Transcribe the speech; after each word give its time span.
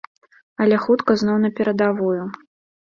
Але 0.65 0.79
хутка 0.87 1.17
зноў 1.25 1.37
на 1.45 1.53
перадавую. 1.61 2.21